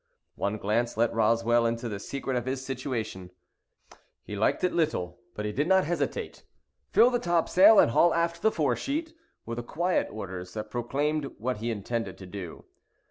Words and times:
One 0.33 0.57
glance 0.57 0.97
let 0.97 1.13
Roswell 1.13 1.67
into 1.67 1.87
the 1.87 1.99
secret 1.99 2.35
of 2.35 2.47
his 2.47 2.65
situation. 2.65 3.29
He 4.23 4.35
liked 4.35 4.63
it 4.63 4.73
little, 4.73 5.19
but 5.35 5.45
he 5.45 5.51
did 5.51 5.67
not 5.67 5.85
hesitate. 5.85 6.43
"Fill 6.89 7.11
the 7.11 7.19
topsail, 7.19 7.77
and 7.77 7.91
haul 7.91 8.11
aft 8.11 8.41
the 8.41 8.49
foresheet," 8.51 9.13
were 9.45 9.53
the 9.53 9.61
quiet 9.61 10.07
orders 10.09 10.55
that 10.55 10.71
proclaimed 10.71 11.25
what 11.37 11.57
he 11.57 11.69
intended 11.69 12.17
to 12.17 12.25
do. 12.25 12.65